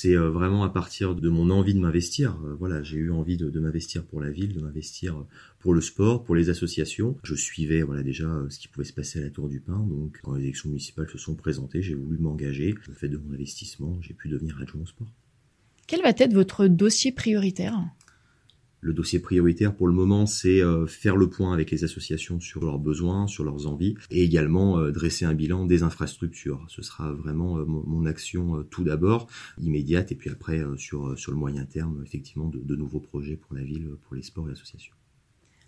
C'est 0.00 0.16
euh, 0.16 0.30
vraiment 0.30 0.62
à 0.62 0.68
partir 0.68 1.16
de 1.16 1.28
mon 1.28 1.50
envie 1.50 1.74
de 1.74 1.80
m'investir. 1.80 2.38
Euh, 2.44 2.54
voilà, 2.54 2.84
j'ai 2.84 2.98
eu 2.98 3.10
envie 3.10 3.36
de, 3.36 3.58
m'investir 3.58 4.04
pour 4.04 4.20
la 4.20 4.30
ville, 4.30 4.54
de 4.54 4.60
m'investir 4.60 5.24
pour 5.58 5.74
le 5.74 5.80
sport, 5.80 6.22
pour 6.22 6.36
les 6.36 6.50
associations. 6.50 7.16
Je 7.24 7.34
suivais 7.34 7.82
voilà 7.82 8.04
déjà 8.04 8.26
euh, 8.28 8.48
ce 8.48 8.60
qui 8.60 8.68
pouvait 8.68 8.86
se 8.86 8.92
passer 8.92 9.18
à 9.18 9.22
la 9.22 9.30
Tour 9.30 9.48
du 9.48 9.58
Pin. 9.58 9.78
Donc, 9.88 10.20
quand 10.22 10.34
les 10.34 10.44
élections 10.44 10.68
municipales 10.68 11.08
se 11.08 11.18
sont 11.18 11.34
présentées, 11.34 11.82
j'ai 11.82 11.94
voulu 11.94 12.16
m'engager. 12.18 12.76
Le 12.86 12.94
fait 12.94 13.08
de 13.08 13.16
mon 13.16 13.34
investissement, 13.34 13.98
j'ai 14.00 14.14
pu 14.14 14.28
devenir 14.28 14.56
adjoint 14.62 14.82
au 14.82 14.86
sport. 14.86 15.08
Quel 15.88 16.02
va 16.02 16.10
être 16.10 16.32
votre 16.32 16.68
dossier 16.68 17.10
prioritaire? 17.10 17.76
Le 18.80 18.92
dossier 18.92 19.18
prioritaire 19.18 19.74
pour 19.74 19.88
le 19.88 19.92
moment, 19.92 20.26
c'est 20.26 20.62
euh, 20.62 20.86
faire 20.86 21.16
le 21.16 21.28
point 21.28 21.52
avec 21.52 21.70
les 21.70 21.84
associations 21.84 22.40
sur 22.40 22.64
leurs 22.64 22.78
besoins, 22.78 23.26
sur 23.26 23.44
leurs 23.44 23.66
envies, 23.66 23.94
et 24.10 24.22
également 24.22 24.78
euh, 24.78 24.92
dresser 24.92 25.24
un 25.24 25.34
bilan 25.34 25.66
des 25.66 25.82
infrastructures. 25.82 26.64
Ce 26.68 26.82
sera 26.82 27.12
vraiment 27.12 27.58
euh, 27.58 27.64
mon, 27.64 28.06
action 28.06 28.64
tout 28.70 28.84
d'abord, 28.84 29.26
immédiate, 29.60 30.12
et 30.12 30.14
puis 30.14 30.30
après 30.30 30.62
sur, 30.76 31.18
sur 31.18 31.32
le 31.32 31.38
moyen 31.38 31.64
terme, 31.64 32.02
effectivement, 32.06 32.48
de, 32.48 32.76
nouveaux 32.76 33.00
projets 33.00 33.36
pour 33.36 33.54
la 33.54 33.62
ville, 33.62 33.88
pour 34.04 34.14
les 34.14 34.22
sports 34.22 34.48
et 34.48 34.52
associations. 34.52 34.94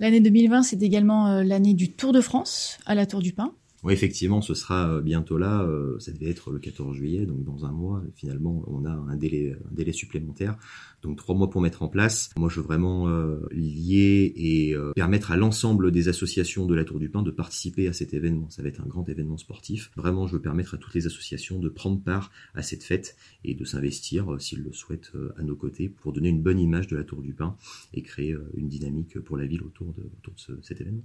L'année 0.00 0.20
2020, 0.20 0.62
c'est 0.62 0.82
également 0.82 1.42
l'année 1.42 1.74
du 1.74 1.92
Tour 1.92 2.12
de 2.12 2.20
France 2.20 2.78
à 2.86 2.94
la 2.94 3.06
Tour 3.06 3.20
du 3.20 3.32
Pin. 3.32 3.54
Oui, 3.84 3.92
effectivement, 3.92 4.40
ce 4.40 4.54
sera 4.54 5.00
bientôt 5.00 5.38
là. 5.38 5.68
Ça 5.98 6.10
devait 6.12 6.30
être 6.30 6.50
le 6.50 6.58
14 6.58 6.96
juillet, 6.96 7.26
donc 7.26 7.44
dans 7.44 7.64
un 7.64 7.72
mois. 7.72 8.02
Finalement, 8.16 8.64
on 8.66 8.84
a 8.84 8.90
un 8.90 9.16
délai, 9.16 9.56
supplémentaire 9.92 10.56
donc 11.04 11.18
trois 11.18 11.34
mois 11.34 11.50
pour 11.50 11.60
mettre 11.60 11.82
en 11.82 11.88
place. 11.88 12.30
Moi, 12.36 12.48
je 12.48 12.60
veux 12.60 12.66
vraiment 12.66 13.08
euh, 13.08 13.46
lier 13.52 14.32
et 14.36 14.74
euh, 14.74 14.92
permettre 14.94 15.30
à 15.30 15.36
l'ensemble 15.36 15.92
des 15.92 16.08
associations 16.08 16.66
de 16.66 16.74
la 16.74 16.84
Tour 16.84 16.98
du 16.98 17.08
Pin 17.10 17.22
de 17.22 17.30
participer 17.30 17.86
à 17.88 17.92
cet 17.92 18.14
événement. 18.14 18.48
Ça 18.50 18.62
va 18.62 18.68
être 18.68 18.80
un 18.80 18.86
grand 18.86 19.08
événement 19.08 19.36
sportif. 19.36 19.90
Vraiment, 19.96 20.26
je 20.26 20.32
veux 20.32 20.40
permettre 20.40 20.74
à 20.74 20.78
toutes 20.78 20.94
les 20.94 21.06
associations 21.06 21.58
de 21.58 21.68
prendre 21.68 22.00
part 22.02 22.32
à 22.54 22.62
cette 22.62 22.82
fête 22.82 23.16
et 23.44 23.54
de 23.54 23.64
s'investir, 23.64 24.32
euh, 24.32 24.38
s'ils 24.38 24.62
le 24.62 24.72
souhaitent, 24.72 25.12
à 25.36 25.42
nos 25.42 25.56
côtés 25.56 25.88
pour 25.88 26.12
donner 26.12 26.30
une 26.30 26.42
bonne 26.42 26.58
image 26.58 26.86
de 26.86 26.96
la 26.96 27.04
Tour 27.04 27.20
du 27.20 27.34
Pin 27.34 27.56
et 27.92 28.02
créer 28.02 28.36
une 28.56 28.68
dynamique 28.68 29.18
pour 29.20 29.36
la 29.36 29.46
ville 29.46 29.62
autour 29.62 29.92
de 29.92 30.62
cet 30.62 30.80
événement. 30.80 31.04